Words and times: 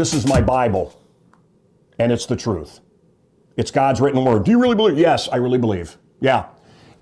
This 0.00 0.14
is 0.14 0.26
my 0.26 0.40
Bible, 0.40 0.98
and 1.98 2.10
it's 2.10 2.24
the 2.24 2.34
truth. 2.34 2.80
It's 3.58 3.70
God's 3.70 4.00
written 4.00 4.24
word. 4.24 4.44
Do 4.44 4.50
you 4.50 4.58
really 4.58 4.74
believe? 4.74 4.96
Yes, 4.96 5.28
I 5.28 5.36
really 5.36 5.58
believe. 5.58 5.98
Yeah. 6.20 6.46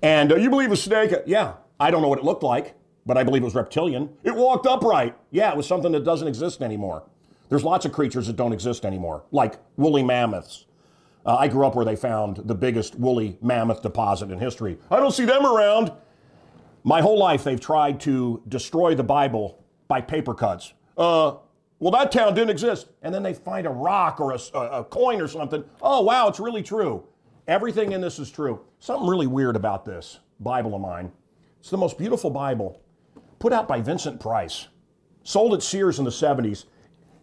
And 0.01 0.33
uh, 0.33 0.35
you 0.35 0.49
believe 0.49 0.69
a 0.73 0.75
snake? 0.75 1.13
Yeah. 1.25 1.53
I 1.79 1.91
don't 1.91 2.01
know 2.01 2.09
what 2.09 2.19
it 2.19 2.25
looked 2.25 2.43
like, 2.43 2.75
but 3.05 3.17
I 3.17 3.23
believe 3.23 3.41
it 3.41 3.45
was 3.45 3.55
reptilian. 3.55 4.09
It 4.25 4.35
walked 4.35 4.67
upright. 4.67 5.15
Yeah, 5.31 5.49
it 5.49 5.55
was 5.55 5.65
something 5.65 5.93
that 5.93 6.03
doesn't 6.03 6.27
exist 6.27 6.61
anymore. 6.61 7.03
There's 7.47 7.63
lots 7.63 7.85
of 7.85 7.93
creatures 7.93 8.27
that 8.27 8.35
don't 8.35 8.51
exist 8.51 8.83
anymore, 8.83 9.23
like 9.31 9.59
woolly 9.77 10.03
mammoths. 10.03 10.65
Uh, 11.25 11.37
I 11.37 11.47
grew 11.47 11.65
up 11.65 11.75
where 11.75 11.85
they 11.85 11.95
found 11.95 12.41
the 12.49 12.55
biggest 12.55 12.95
woolly 12.95 13.37
mammoth 13.41 13.81
deposit 13.81 14.29
in 14.29 14.39
history. 14.39 14.77
I 14.91 14.97
don't 14.97 15.13
see 15.13 15.23
them 15.23 15.45
around. 15.45 15.93
My 16.83 16.99
whole 16.99 17.17
life, 17.17 17.45
they've 17.45 17.61
tried 17.61 18.01
to 18.01 18.43
destroy 18.49 18.93
the 18.93 19.05
Bible 19.05 19.63
by 19.87 20.01
paper 20.01 20.33
cuts. 20.33 20.73
Uh, 20.97 21.35
well, 21.79 21.91
that 21.91 22.11
town 22.11 22.33
didn't 22.33 22.49
exist. 22.49 22.87
And 23.01 23.13
then 23.13 23.23
they 23.23 23.33
find 23.33 23.65
a 23.65 23.69
rock 23.69 24.19
or 24.19 24.33
a, 24.33 24.39
a, 24.53 24.83
coin 24.83 25.21
or 25.21 25.27
something. 25.27 25.63
Oh, 25.81 26.01
wow, 26.01 26.27
it's 26.27 26.39
really 26.39 26.63
true. 26.63 27.03
Everything 27.47 27.93
in 27.93 28.01
this 28.01 28.19
is 28.19 28.29
true. 28.29 28.61
Something 28.79 29.07
really 29.07 29.27
weird 29.27 29.55
about 29.55 29.85
this 29.85 30.19
Bible 30.39 30.75
of 30.75 30.81
mine. 30.81 31.11
It's 31.59 31.69
the 31.69 31.77
most 31.77 31.97
beautiful 31.97 32.29
Bible 32.29 32.81
put 33.39 33.53
out 33.53 33.67
by 33.67 33.81
Vincent 33.81 34.19
Price, 34.19 34.67
sold 35.23 35.53
at 35.53 35.63
Sears 35.63 35.97
in 35.97 36.05
the 36.05 36.11
70s. 36.11 36.65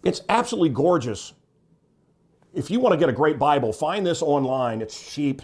It's 0.03 0.23
absolutely 0.29 0.71
gorgeous. 0.71 1.35
If 2.55 2.71
you 2.71 2.81
want 2.81 2.95
to 2.95 2.99
get 2.99 3.11
a 3.11 3.13
great 3.13 3.39
Bible, 3.39 3.73
find 3.73 4.07
this 4.07 4.23
online. 4.23 4.81
It's 4.81 5.15
cheap. 5.15 5.43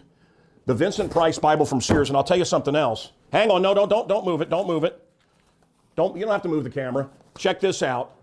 The 0.65 0.75
Vincent 0.75 1.11
Price 1.11 1.39
Bible 1.39 1.67
from 1.67 1.81
Sears. 1.81 2.09
And 2.09 2.17
I'll 2.17 2.25
tell 2.25 2.39
you 2.39 2.45
something 2.45 2.75
else. 2.75 3.13
Hang 3.33 3.51
on, 3.51 3.61
no, 3.61 3.75
don't, 3.75 3.89
don't, 3.89 4.09
don't 4.09 4.25
move 4.25 4.41
it. 4.41 4.49
Don't 4.49 4.67
move 4.67 4.85
it. 4.85 5.07
Don't, 5.97 6.17
you 6.17 6.23
don't 6.23 6.33
have 6.33 6.43
to 6.43 6.49
move 6.49 6.65
the 6.65 6.71
camera. 6.71 7.11
Check 7.37 7.61
this 7.61 7.83
out. 7.83 8.15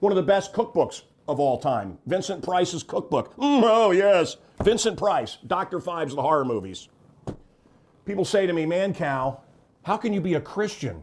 One 0.00 0.12
of 0.12 0.16
the 0.16 0.22
best 0.22 0.52
cookbooks 0.52 1.02
of 1.28 1.38
all 1.38 1.58
time. 1.58 1.98
Vincent 2.06 2.42
Price's 2.42 2.82
cookbook. 2.82 3.36
Mm, 3.36 3.62
oh, 3.64 3.92
yes. 3.92 4.36
Vincent 4.62 4.98
Price, 4.98 5.38
Dr. 5.46 5.78
Phibes, 5.78 6.14
the 6.14 6.22
horror 6.22 6.44
movies. 6.44 6.88
People 8.04 8.24
say 8.24 8.46
to 8.46 8.52
me, 8.52 8.64
Mancow, 8.64 9.40
how 9.84 9.96
can 9.96 10.12
you 10.12 10.20
be 10.20 10.34
a 10.34 10.40
Christian? 10.40 11.02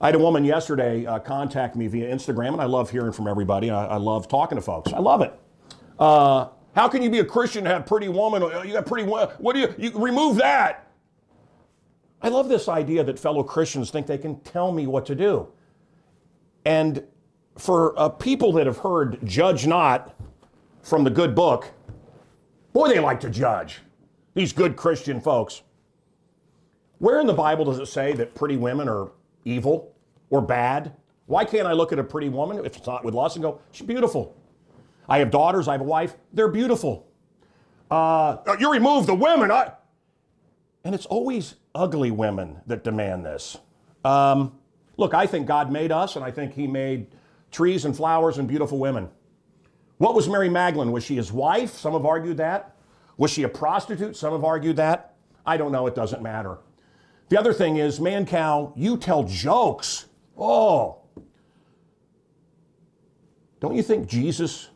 I 0.00 0.06
had 0.06 0.14
a 0.14 0.18
woman 0.18 0.44
yesterday 0.44 1.06
uh, 1.06 1.18
contact 1.18 1.76
me 1.76 1.86
via 1.86 2.14
Instagram, 2.14 2.52
and 2.52 2.60
I 2.60 2.64
love 2.64 2.90
hearing 2.90 3.12
from 3.12 3.28
everybody. 3.28 3.70
I, 3.70 3.86
I 3.86 3.96
love 3.96 4.28
talking 4.28 4.56
to 4.56 4.62
folks. 4.62 4.92
I 4.92 4.98
love 4.98 5.20
it. 5.22 5.32
Uh, 5.98 6.48
how 6.74 6.88
can 6.88 7.02
you 7.02 7.08
be 7.08 7.20
a 7.20 7.24
Christian 7.24 7.66
and 7.66 7.72
have 7.72 7.86
pretty 7.86 8.08
woman? 8.08 8.42
You 8.66 8.74
got 8.74 8.86
pretty. 8.86 9.08
What 9.08 9.54
do 9.54 9.60
you? 9.60 9.74
You 9.78 9.92
remove 9.98 10.36
that. 10.36 10.90
I 12.20 12.28
love 12.28 12.48
this 12.48 12.68
idea 12.68 13.04
that 13.04 13.18
fellow 13.18 13.42
Christians 13.42 13.90
think 13.90 14.06
they 14.06 14.18
can 14.18 14.40
tell 14.40 14.72
me 14.72 14.86
what 14.86 15.06
to 15.06 15.14
do. 15.14 15.48
And 16.64 17.04
for 17.56 17.98
uh, 17.98 18.08
people 18.08 18.52
that 18.52 18.66
have 18.66 18.78
heard 18.78 19.18
judge 19.24 19.66
not 19.66 20.14
from 20.82 21.04
the 21.04 21.10
good 21.10 21.34
book, 21.34 21.72
boy, 22.72 22.88
they 22.88 23.00
like 23.00 23.20
to 23.20 23.30
judge. 23.30 23.80
These 24.34 24.52
good 24.52 24.76
Christian 24.76 25.20
folks. 25.20 25.62
Where 26.98 27.20
in 27.20 27.26
the 27.26 27.34
Bible 27.34 27.64
does 27.64 27.78
it 27.78 27.86
say 27.86 28.12
that 28.14 28.34
pretty 28.34 28.56
women 28.56 28.88
are 28.88 29.10
evil 29.44 29.94
or 30.30 30.40
bad? 30.40 30.92
Why 31.26 31.44
can't 31.44 31.66
I 31.66 31.72
look 31.72 31.92
at 31.92 31.98
a 31.98 32.04
pretty 32.04 32.28
woman, 32.28 32.64
if 32.64 32.76
it's 32.76 32.86
not 32.86 33.04
with 33.04 33.14
lust, 33.14 33.36
and 33.36 33.42
go, 33.42 33.60
she's 33.72 33.86
beautiful? 33.86 34.36
I 35.08 35.18
have 35.18 35.30
daughters, 35.30 35.68
I 35.68 35.72
have 35.72 35.80
a 35.80 35.84
wife, 35.84 36.16
they're 36.32 36.48
beautiful. 36.48 37.06
Uh, 37.90 38.38
you 38.58 38.70
remove 38.72 39.06
the 39.06 39.14
women. 39.14 39.50
I... 39.50 39.72
And 40.84 40.94
it's 40.94 41.06
always 41.06 41.56
ugly 41.74 42.10
women 42.10 42.60
that 42.66 42.84
demand 42.84 43.24
this. 43.24 43.58
Um, 44.04 44.58
look, 44.96 45.14
I 45.14 45.26
think 45.26 45.46
God 45.46 45.72
made 45.72 45.90
us, 45.90 46.16
and 46.16 46.24
I 46.24 46.30
think 46.30 46.54
He 46.54 46.66
made 46.66 47.08
trees 47.50 47.84
and 47.84 47.96
flowers 47.96 48.38
and 48.38 48.48
beautiful 48.48 48.78
women. 48.78 49.08
What 49.98 50.14
was 50.14 50.28
Mary 50.28 50.48
Magdalene? 50.48 50.92
Was 50.92 51.04
she 51.04 51.16
his 51.16 51.32
wife? 51.32 51.74
Some 51.74 51.94
have 51.94 52.04
argued 52.04 52.36
that. 52.36 52.76
Was 53.16 53.30
she 53.30 53.44
a 53.44 53.48
prostitute? 53.48 54.16
Some 54.16 54.32
have 54.32 54.44
argued 54.44 54.76
that. 54.76 55.14
I 55.46 55.56
don't 55.56 55.72
know, 55.72 55.86
it 55.86 55.94
doesn't 55.94 56.22
matter. 56.22 56.58
The 57.28 57.38
other 57.38 57.52
thing 57.52 57.76
is, 57.76 57.98
Mancow, 57.98 58.72
you 58.76 58.96
tell 58.96 59.24
jokes. 59.24 60.06
Oh. 60.36 60.98
Don't 63.60 63.74
you 63.74 63.82
think 63.82 64.06
Jesus 64.06 64.68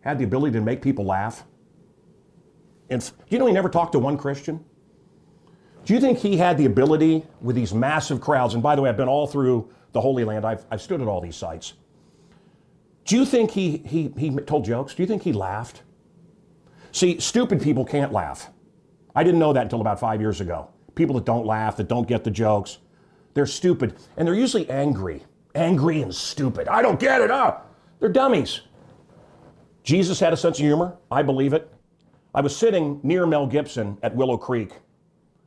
had 0.00 0.18
the 0.18 0.24
ability 0.24 0.58
to 0.58 0.64
make 0.64 0.82
people 0.82 1.04
laugh? 1.04 1.44
And 2.90 3.00
do 3.00 3.12
you 3.28 3.38
know 3.38 3.46
he 3.46 3.52
never 3.52 3.68
talked 3.68 3.92
to 3.92 3.98
one 3.98 4.16
Christian? 4.16 4.64
Do 5.84 5.94
you 5.94 6.00
think 6.00 6.18
he 6.18 6.36
had 6.36 6.58
the 6.58 6.66
ability 6.66 7.24
with 7.40 7.56
these 7.56 7.72
massive 7.72 8.20
crowds? 8.20 8.54
And 8.54 8.62
by 8.62 8.76
the 8.76 8.82
way, 8.82 8.90
I've 8.90 8.96
been 8.96 9.08
all 9.08 9.26
through 9.26 9.70
the 9.92 10.00
Holy 10.00 10.24
Land, 10.24 10.44
I've, 10.44 10.64
I've 10.70 10.82
stood 10.82 11.00
at 11.00 11.08
all 11.08 11.20
these 11.20 11.36
sites. 11.36 11.74
Do 13.08 13.16
you 13.16 13.24
think 13.24 13.52
he, 13.52 13.78
he, 13.78 14.12
he 14.18 14.30
told 14.40 14.66
jokes? 14.66 14.94
Do 14.94 15.02
you 15.02 15.06
think 15.06 15.22
he 15.22 15.32
laughed? 15.32 15.82
See, 16.92 17.18
stupid 17.20 17.62
people 17.62 17.86
can't 17.86 18.12
laugh. 18.12 18.50
I 19.16 19.24
didn't 19.24 19.40
know 19.40 19.54
that 19.54 19.62
until 19.62 19.80
about 19.80 19.98
five 19.98 20.20
years 20.20 20.42
ago. 20.42 20.68
People 20.94 21.14
that 21.14 21.24
don't 21.24 21.46
laugh, 21.46 21.78
that 21.78 21.88
don't 21.88 22.06
get 22.06 22.22
the 22.22 22.30
jokes, 22.30 22.78
they're 23.32 23.46
stupid. 23.46 23.94
And 24.18 24.28
they're 24.28 24.34
usually 24.34 24.68
angry. 24.68 25.22
Angry 25.54 26.02
and 26.02 26.14
stupid. 26.14 26.68
I 26.68 26.82
don't 26.82 27.00
get 27.00 27.22
it. 27.22 27.30
Ah, 27.30 27.62
they're 27.98 28.10
dummies. 28.10 28.60
Jesus 29.82 30.20
had 30.20 30.34
a 30.34 30.36
sense 30.36 30.58
of 30.58 30.66
humor. 30.66 30.98
I 31.10 31.22
believe 31.22 31.54
it. 31.54 31.72
I 32.34 32.42
was 32.42 32.54
sitting 32.54 33.00
near 33.02 33.24
Mel 33.24 33.46
Gibson 33.46 33.96
at 34.02 34.14
Willow 34.14 34.36
Creek 34.36 34.72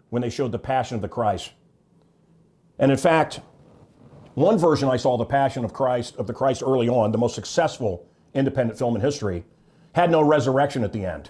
when 0.09 0.23
they 0.23 0.31
showed 0.31 0.51
the 0.51 0.57
Passion 0.57 0.95
of 0.95 1.03
the 1.03 1.09
Christ. 1.09 1.51
And 2.79 2.91
in 2.91 2.97
fact, 2.97 3.39
one 4.35 4.57
version 4.57 4.89
I 4.89 4.97
saw, 4.97 5.17
The 5.17 5.25
Passion 5.25 5.65
of 5.65 5.73
Christ, 5.73 6.15
of 6.17 6.27
the 6.27 6.33
Christ 6.33 6.63
early 6.65 6.87
on, 6.87 7.11
the 7.11 7.17
most 7.17 7.35
successful 7.35 8.07
independent 8.33 8.79
film 8.79 8.95
in 8.95 9.01
history, 9.01 9.43
had 9.93 10.09
no 10.09 10.21
resurrection 10.21 10.83
at 10.83 10.93
the 10.93 11.05
end. 11.05 11.29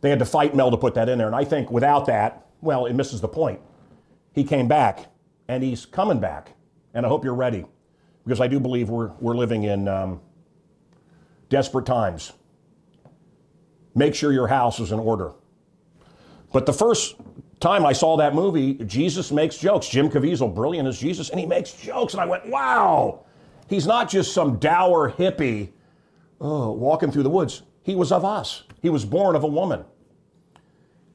They 0.00 0.10
had 0.10 0.18
to 0.18 0.24
fight 0.24 0.54
Mel 0.54 0.70
to 0.70 0.76
put 0.76 0.94
that 0.94 1.08
in 1.08 1.18
there. 1.18 1.26
And 1.26 1.36
I 1.36 1.44
think 1.44 1.70
without 1.70 2.06
that, 2.06 2.46
well, 2.60 2.86
it 2.86 2.94
misses 2.94 3.20
the 3.20 3.28
point. 3.28 3.60
He 4.34 4.44
came 4.44 4.68
back, 4.68 5.10
and 5.48 5.62
he's 5.62 5.84
coming 5.86 6.20
back. 6.20 6.52
And 6.94 7.04
I 7.04 7.08
hope 7.08 7.24
you're 7.24 7.34
ready, 7.34 7.66
because 8.24 8.40
I 8.40 8.46
do 8.46 8.60
believe 8.60 8.88
we're, 8.88 9.12
we're 9.20 9.36
living 9.36 9.64
in 9.64 9.88
um, 9.88 10.20
desperate 11.48 11.86
times. 11.86 12.32
Make 13.94 14.14
sure 14.14 14.32
your 14.32 14.48
house 14.48 14.80
is 14.80 14.92
in 14.92 14.98
order. 14.98 15.32
But 16.52 16.66
the 16.66 16.72
first 16.72 17.16
time 17.60 17.86
I 17.86 17.92
saw 17.92 18.16
that 18.16 18.34
movie, 18.34 18.74
Jesus 18.74 19.32
makes 19.32 19.58
jokes. 19.58 19.88
Jim 19.88 20.10
Caviezel, 20.10 20.54
brilliant 20.54 20.88
as 20.88 20.98
Jesus, 20.98 21.30
and 21.30 21.40
he 21.40 21.46
makes 21.46 21.72
jokes. 21.72 22.14
And 22.14 22.20
I 22.20 22.26
went, 22.26 22.46
wow, 22.46 23.24
he's 23.68 23.86
not 23.86 24.08
just 24.08 24.32
some 24.32 24.58
dour 24.58 25.10
hippie 25.12 25.70
oh, 26.40 26.72
walking 26.72 27.10
through 27.10 27.24
the 27.24 27.30
woods. 27.30 27.62
He 27.82 27.94
was 27.94 28.12
of 28.12 28.24
us, 28.24 28.64
he 28.82 28.90
was 28.90 29.04
born 29.04 29.36
of 29.36 29.44
a 29.44 29.48
woman. 29.48 29.84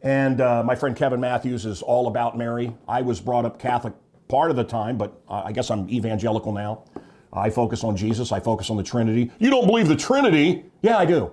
And 0.03 0.41
uh, 0.41 0.63
my 0.63 0.74
friend 0.74 0.96
Kevin 0.96 1.19
Matthews 1.19 1.66
is 1.66 1.84
all 1.84 2.07
about 2.07 2.35
Mary. 2.35 2.75
I 2.88 3.03
was 3.03 3.22
brought 3.22 3.46
up 3.46 3.59
Catholic 3.59 3.94
part 4.28 4.50
of 4.50 4.58
the 4.58 4.63
time, 4.63 4.97
but 4.97 5.22
I 5.29 5.52
guess 5.52 5.69
I'm 5.69 5.88
evangelical 5.90 6.52
now. 6.52 6.85
I 7.34 7.50
focus 7.50 7.84
on 7.84 7.96
Jesus, 7.96 8.31
I 8.31 8.40
focus 8.40 8.69
on 8.69 8.78
the 8.78 8.84
Trinity. 8.84 9.31
You 9.40 9.50
don't 9.50 9.68
believe 9.68 9.88
the 9.88 9.96
Trinity? 9.96 10.66
Yeah, 10.81 10.97
I 10.97 11.06
do. 11.06 11.31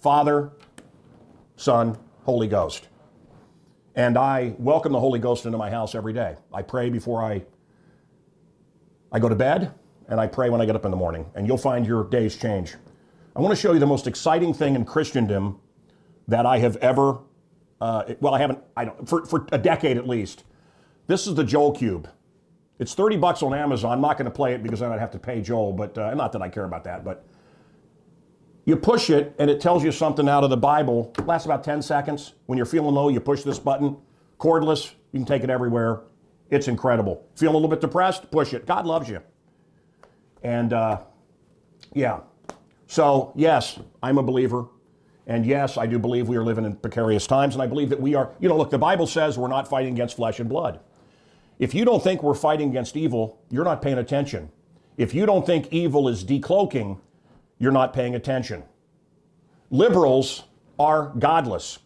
Father, 0.00 0.52
Son, 1.56 1.96
Holy 2.24 2.46
Ghost. 2.46 2.88
And 3.96 4.18
I 4.18 4.54
welcome 4.58 4.92
the 4.92 4.98
Holy 4.98 5.20
Ghost 5.20 5.46
into 5.46 5.56
my 5.56 5.70
house 5.70 5.94
every 5.94 6.12
day. 6.12 6.36
I 6.52 6.62
pray 6.62 6.90
before 6.90 7.22
I, 7.22 7.44
I 9.12 9.20
go 9.20 9.28
to 9.28 9.36
bed, 9.36 9.72
and 10.08 10.20
I 10.20 10.26
pray 10.26 10.50
when 10.50 10.60
I 10.60 10.66
get 10.66 10.74
up 10.74 10.84
in 10.84 10.90
the 10.90 10.96
morning. 10.96 11.26
And 11.36 11.46
you'll 11.46 11.56
find 11.56 11.86
your 11.86 12.02
days 12.04 12.36
change. 12.36 12.74
I 13.36 13.40
want 13.40 13.54
to 13.54 13.60
show 13.60 13.72
you 13.72 13.78
the 13.78 13.86
most 13.86 14.08
exciting 14.08 14.52
thing 14.52 14.74
in 14.74 14.84
Christendom 14.84 15.60
that 16.26 16.44
I 16.44 16.58
have 16.58 16.76
ever, 16.78 17.18
uh, 17.80 18.14
well, 18.20 18.34
I 18.34 18.40
haven't, 18.40 18.58
I 18.76 18.86
don't, 18.86 19.08
for, 19.08 19.24
for 19.26 19.46
a 19.52 19.58
decade 19.58 19.96
at 19.96 20.08
least. 20.08 20.42
This 21.06 21.26
is 21.28 21.34
the 21.34 21.44
Joel 21.44 21.72
Cube. 21.72 22.08
It's 22.80 22.94
30 22.94 23.18
bucks 23.18 23.42
on 23.44 23.54
Amazon. 23.54 23.92
I'm 23.92 24.00
not 24.00 24.18
going 24.18 24.24
to 24.24 24.34
play 24.34 24.54
it 24.54 24.62
because 24.62 24.80
then 24.80 24.90
I'd 24.90 24.98
have 24.98 25.12
to 25.12 25.18
pay 25.20 25.40
Joel, 25.40 25.72
but 25.72 25.96
uh, 25.96 26.12
not 26.14 26.32
that 26.32 26.42
I 26.42 26.48
care 26.48 26.64
about 26.64 26.82
that. 26.84 27.04
But 27.04 27.24
you 28.64 28.76
push 28.76 29.10
it, 29.10 29.34
and 29.38 29.50
it 29.50 29.60
tells 29.60 29.84
you 29.84 29.92
something 29.92 30.28
out 30.28 30.42
of 30.42 30.50
the 30.50 30.56
Bible. 30.56 31.12
Lasts 31.26 31.44
about 31.44 31.64
10 31.64 31.82
seconds. 31.82 32.34
When 32.46 32.56
you're 32.56 32.66
feeling 32.66 32.94
low, 32.94 33.08
you 33.08 33.20
push 33.20 33.42
this 33.42 33.58
button. 33.58 33.96
Cordless, 34.38 34.92
you 35.12 35.20
can 35.20 35.26
take 35.26 35.44
it 35.44 35.50
everywhere. 35.50 36.00
It's 36.50 36.68
incredible. 36.68 37.26
Feeling 37.36 37.54
a 37.54 37.58
little 37.58 37.68
bit 37.68 37.80
depressed? 37.80 38.30
Push 38.30 38.54
it. 38.54 38.66
God 38.66 38.86
loves 38.86 39.08
you. 39.08 39.20
And 40.42 40.72
uh, 40.72 41.00
yeah. 41.92 42.20
So, 42.86 43.32
yes, 43.34 43.78
I'm 44.02 44.18
a 44.18 44.22
believer. 44.22 44.66
And 45.26 45.46
yes, 45.46 45.78
I 45.78 45.86
do 45.86 45.98
believe 45.98 46.28
we 46.28 46.36
are 46.36 46.44
living 46.44 46.64
in 46.64 46.76
precarious 46.76 47.26
times. 47.26 47.54
And 47.54 47.62
I 47.62 47.66
believe 47.66 47.88
that 47.90 48.00
we 48.00 48.14
are, 48.14 48.30
you 48.40 48.48
know, 48.48 48.56
look, 48.56 48.70
the 48.70 48.78
Bible 48.78 49.06
says 49.06 49.38
we're 49.38 49.48
not 49.48 49.68
fighting 49.68 49.94
against 49.94 50.16
flesh 50.16 50.40
and 50.40 50.48
blood. 50.48 50.80
If 51.58 51.74
you 51.74 51.84
don't 51.84 52.02
think 52.02 52.22
we're 52.22 52.34
fighting 52.34 52.68
against 52.68 52.96
evil, 52.96 53.40
you're 53.50 53.64
not 53.64 53.80
paying 53.80 53.98
attention. 53.98 54.50
If 54.96 55.14
you 55.14 55.24
don't 55.24 55.46
think 55.46 55.72
evil 55.72 56.08
is 56.08 56.24
decloaking, 56.24 56.98
you're 57.58 57.72
not 57.72 57.92
paying 57.92 58.14
attention. 58.14 58.62
Liberals 59.70 60.44
are 60.78 61.12
godless. 61.18 61.78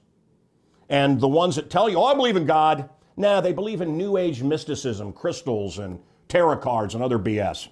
And 0.88 1.20
the 1.20 1.28
ones 1.28 1.56
that 1.56 1.70
tell 1.70 1.88
you, 1.88 1.98
oh, 1.98 2.04
I 2.04 2.14
believe 2.14 2.36
in 2.36 2.46
God, 2.46 2.88
nah, 3.16 3.40
they 3.40 3.52
believe 3.52 3.80
in 3.80 3.96
New 3.96 4.16
Age 4.16 4.42
mysticism, 4.42 5.12
crystals, 5.12 5.78
and 5.78 6.00
tarot 6.28 6.58
cards, 6.58 6.94
and 6.94 7.02
other 7.02 7.18
BS. 7.18 7.68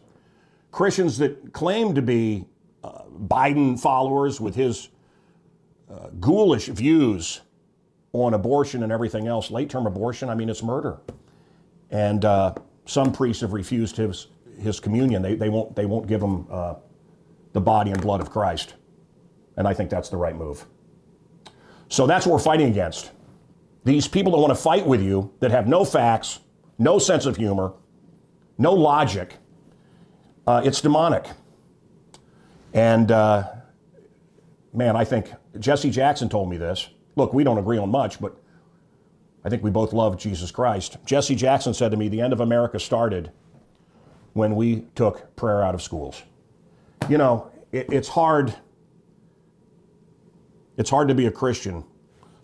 Christians 0.70 1.16
that 1.18 1.52
claim 1.52 1.94
to 1.94 2.02
be 2.02 2.46
uh, 2.84 3.02
Biden 3.26 3.78
followers 3.80 4.40
with 4.40 4.54
his 4.54 4.90
uh, 5.90 6.08
ghoulish 6.20 6.66
views 6.66 7.40
on 8.12 8.34
abortion 8.34 8.82
and 8.82 8.92
everything 8.92 9.26
else. 9.26 9.50
Late 9.50 9.70
term 9.70 9.86
abortion, 9.86 10.28
I 10.28 10.34
mean, 10.34 10.48
it's 10.48 10.62
murder. 10.62 10.98
And 11.90 12.24
uh, 12.24 12.54
some 12.84 13.12
priests 13.12 13.40
have 13.40 13.52
refused 13.52 13.96
his, 13.96 14.28
his 14.58 14.80
communion. 14.80 15.22
They, 15.22 15.34
they, 15.34 15.48
won't, 15.48 15.74
they 15.76 15.86
won't 15.86 16.06
give 16.06 16.22
him 16.22 16.46
uh, 16.50 16.74
the 17.52 17.60
body 17.60 17.90
and 17.90 18.00
blood 18.00 18.20
of 18.20 18.30
Christ. 18.30 18.74
And 19.56 19.66
I 19.66 19.74
think 19.74 19.90
that's 19.90 20.08
the 20.08 20.16
right 20.16 20.36
move. 20.36 20.66
So 21.88 22.06
that's 22.06 22.26
what 22.26 22.32
we're 22.32 22.38
fighting 22.38 22.68
against. 22.68 23.12
These 23.84 24.08
people 24.08 24.32
that 24.32 24.38
want 24.38 24.50
to 24.50 24.60
fight 24.60 24.86
with 24.86 25.00
you, 25.00 25.32
that 25.40 25.50
have 25.52 25.68
no 25.68 25.84
facts, 25.84 26.40
no 26.78 26.98
sense 26.98 27.24
of 27.26 27.36
humor, 27.36 27.72
no 28.58 28.72
logic, 28.72 29.36
uh, 30.46 30.62
it's 30.64 30.80
demonic. 30.80 31.26
And 32.74 33.10
uh, 33.10 33.48
man, 34.72 34.96
I 34.96 35.04
think 35.04 35.32
Jesse 35.58 35.90
Jackson 35.90 36.28
told 36.28 36.50
me 36.50 36.56
this. 36.56 36.88
Look, 37.16 37.32
we 37.32 37.44
don't 37.44 37.58
agree 37.58 37.78
on 37.78 37.90
much, 37.90 38.20
but 38.20 38.36
I 39.44 39.48
think 39.48 39.62
we 39.62 39.70
both 39.70 39.92
love 39.92 40.18
Jesus 40.18 40.50
Christ. 40.50 40.98
Jesse 41.06 41.34
Jackson 41.34 41.72
said 41.72 41.90
to 41.92 41.96
me, 41.96 42.08
The 42.08 42.20
end 42.20 42.32
of 42.32 42.40
America 42.40 42.78
started 42.78 43.30
when 44.34 44.54
we 44.54 44.84
took 44.94 45.34
prayer 45.36 45.62
out 45.62 45.74
of 45.74 45.80
schools. 45.80 46.22
You 47.08 47.18
know, 47.18 47.50
it, 47.72 47.86
it's 47.92 48.08
hard. 48.08 48.54
It's 50.76 50.90
hard 50.90 51.08
to 51.08 51.14
be 51.14 51.26
a 51.26 51.30
Christian 51.30 51.84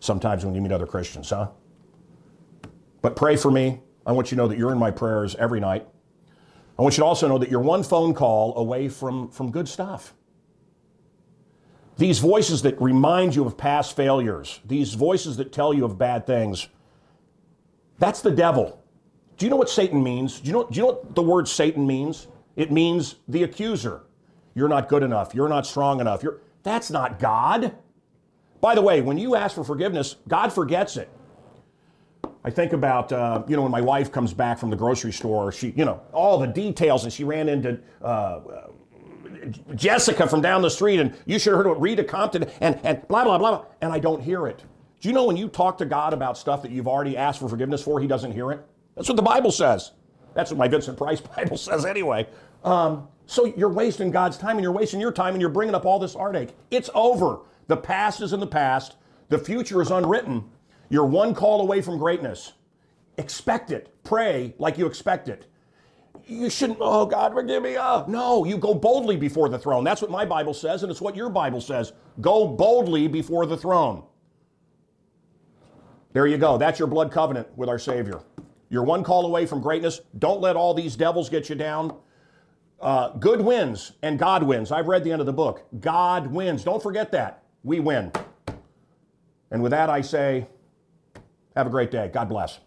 sometimes 0.00 0.44
when 0.44 0.54
you 0.54 0.60
meet 0.60 0.72
other 0.72 0.86
Christians, 0.86 1.30
huh? 1.30 1.48
But 3.02 3.16
pray 3.16 3.36
for 3.36 3.50
me. 3.50 3.80
I 4.06 4.12
want 4.12 4.30
you 4.30 4.36
to 4.36 4.42
know 4.42 4.48
that 4.48 4.58
you're 4.58 4.72
in 4.72 4.78
my 4.78 4.90
prayers 4.90 5.34
every 5.36 5.60
night. 5.60 5.86
I 6.78 6.82
want 6.82 6.96
you 6.96 7.02
to 7.02 7.06
also 7.06 7.28
know 7.28 7.38
that 7.38 7.50
you're 7.50 7.60
one 7.60 7.82
phone 7.82 8.14
call 8.14 8.56
away 8.56 8.88
from, 8.88 9.28
from 9.30 9.50
good 9.50 9.68
stuff. 9.68 10.14
These 11.98 12.18
voices 12.18 12.62
that 12.62 12.80
remind 12.80 13.36
you 13.36 13.44
of 13.44 13.56
past 13.56 13.94
failures, 13.94 14.60
these 14.64 14.94
voices 14.94 15.36
that 15.36 15.52
tell 15.52 15.74
you 15.74 15.84
of 15.84 15.98
bad 15.98 16.26
things, 16.26 16.68
that's 17.98 18.22
the 18.22 18.30
devil. 18.30 18.82
Do 19.36 19.46
you 19.46 19.50
know 19.50 19.56
what 19.56 19.70
Satan 19.70 20.02
means? 20.02 20.40
Do 20.40 20.46
you 20.46 20.52
know, 20.52 20.64
do 20.64 20.74
you 20.74 20.82
know 20.82 20.92
what 20.92 21.14
the 21.14 21.22
word 21.22 21.46
Satan 21.46 21.86
means? 21.86 22.26
It 22.56 22.72
means 22.72 23.16
the 23.28 23.42
accuser. 23.44 24.02
You're 24.54 24.68
not 24.68 24.88
good 24.88 25.02
enough. 25.02 25.34
You're 25.34 25.48
not 25.48 25.66
strong 25.66 26.00
enough. 26.00 26.22
You're, 26.22 26.40
that's 26.62 26.90
not 26.90 27.18
God. 27.18 27.74
By 28.60 28.74
the 28.74 28.82
way, 28.82 29.00
when 29.00 29.18
you 29.18 29.34
ask 29.34 29.54
for 29.54 29.64
forgiveness, 29.64 30.16
God 30.28 30.52
forgets 30.52 30.96
it. 30.96 31.10
I 32.44 32.50
think 32.50 32.72
about, 32.72 33.12
uh, 33.12 33.42
you 33.46 33.56
know, 33.56 33.62
when 33.62 33.70
my 33.70 33.80
wife 33.80 34.10
comes 34.10 34.34
back 34.34 34.58
from 34.58 34.70
the 34.70 34.76
grocery 34.76 35.12
store, 35.12 35.52
she, 35.52 35.72
you 35.76 35.84
know, 35.84 36.00
all 36.12 36.38
the 36.38 36.46
details, 36.46 37.04
and 37.04 37.12
she 37.12 37.22
ran 37.22 37.48
into 37.48 37.78
uh, 38.02 38.40
Jessica 39.74 40.28
from 40.28 40.40
down 40.40 40.62
the 40.62 40.70
street, 40.70 40.98
and 40.98 41.16
you 41.24 41.38
should 41.38 41.52
have 41.52 41.58
heard 41.58 41.68
what 41.68 41.80
Rita 41.80 42.04
Compton, 42.04 42.44
and, 42.60 42.78
and 42.82 43.06
blah, 43.08 43.24
blah, 43.24 43.38
blah, 43.38 43.64
and 43.80 43.92
I 43.92 44.00
don't 44.00 44.20
hear 44.20 44.46
it. 44.48 44.64
Do 45.00 45.08
you 45.08 45.14
know 45.14 45.24
when 45.24 45.36
you 45.36 45.48
talk 45.48 45.78
to 45.78 45.84
God 45.84 46.12
about 46.12 46.36
stuff 46.36 46.62
that 46.62 46.70
you've 46.70 46.88
already 46.88 47.16
asked 47.16 47.40
for 47.40 47.48
forgiveness 47.48 47.82
for, 47.82 48.00
He 48.00 48.06
doesn't 48.06 48.32
hear 48.32 48.50
it? 48.52 48.64
That's 48.96 49.08
what 49.08 49.16
the 49.16 49.22
Bible 49.22 49.52
says. 49.52 49.92
That's 50.34 50.50
what 50.50 50.58
my 50.58 50.68
Vincent 50.68 50.96
Price 50.96 51.20
Bible 51.36 51.56
says 51.56 51.84
anyway. 51.84 52.26
Um, 52.64 53.08
so 53.26 53.46
you're 53.46 53.68
wasting 53.68 54.10
God's 54.10 54.38
time, 54.38 54.56
and 54.56 54.62
you're 54.62 54.72
wasting 54.72 55.00
your 55.00 55.12
time, 55.12 55.34
and 55.34 55.40
you're 55.40 55.50
bringing 55.50 55.74
up 55.74 55.86
all 55.86 55.98
this 55.98 56.14
heartache. 56.14 56.50
It's 56.70 56.90
over. 56.94 57.40
The 57.68 57.76
past 57.76 58.20
is 58.20 58.32
in 58.32 58.40
the 58.40 58.46
past. 58.46 58.96
The 59.28 59.38
future 59.38 59.80
is 59.80 59.90
unwritten. 59.90 60.44
You're 60.90 61.06
one 61.06 61.34
call 61.34 61.60
away 61.60 61.80
from 61.80 61.98
greatness. 61.98 62.52
Expect 63.18 63.70
it. 63.70 63.94
Pray 64.04 64.54
like 64.58 64.78
you 64.78 64.86
expect 64.86 65.28
it 65.28 65.46
you 66.26 66.50
shouldn't, 66.50 66.78
oh 66.80 67.06
God, 67.06 67.32
forgive 67.32 67.62
me. 67.62 67.76
Oh. 67.78 68.04
No, 68.08 68.44
you 68.44 68.56
go 68.56 68.74
boldly 68.74 69.16
before 69.16 69.48
the 69.48 69.58
throne. 69.58 69.84
That's 69.84 70.02
what 70.02 70.10
my 70.10 70.24
Bible 70.24 70.54
says, 70.54 70.82
and 70.82 70.90
it's 70.90 71.00
what 71.00 71.16
your 71.16 71.28
Bible 71.28 71.60
says. 71.60 71.92
Go 72.20 72.46
boldly 72.46 73.08
before 73.08 73.46
the 73.46 73.56
throne. 73.56 74.04
There 76.12 76.26
you 76.26 76.38
go. 76.38 76.58
That's 76.58 76.78
your 76.78 76.88
blood 76.88 77.10
covenant 77.10 77.48
with 77.56 77.68
our 77.68 77.78
Savior. 77.78 78.20
You're 78.68 78.84
one 78.84 79.02
call 79.02 79.26
away 79.26 79.46
from 79.46 79.60
greatness. 79.60 80.00
Don't 80.18 80.40
let 80.40 80.56
all 80.56 80.74
these 80.74 80.96
devils 80.96 81.28
get 81.28 81.48
you 81.48 81.54
down. 81.54 81.96
Uh, 82.82 83.10
good 83.10 83.40
wins 83.40 83.92
and 84.02 84.18
God 84.18 84.42
wins. 84.42 84.72
I've 84.72 84.88
read 84.88 85.04
the 85.04 85.12
end 85.12 85.20
of 85.20 85.26
the 85.26 85.32
book. 85.32 85.64
God 85.80 86.26
wins. 86.26 86.64
Don't 86.64 86.82
forget 86.82 87.12
that. 87.12 87.44
We 87.62 87.78
win. 87.78 88.10
And 89.52 89.62
with 89.62 89.70
that, 89.70 89.88
I 89.88 90.00
say, 90.00 90.48
have 91.54 91.68
a 91.68 91.70
great 91.70 91.92
day. 91.92 92.10
God 92.12 92.28
bless. 92.28 92.58